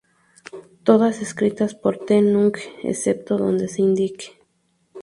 [0.83, 4.41] Todas escritas por Ted Nugent, excepto donde se indique.